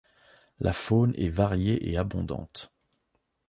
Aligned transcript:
La 0.59 0.73
faune 0.73 1.13
est 1.15 1.29
variée 1.29 1.91
et 1.91 1.95
abondante. 1.95 2.73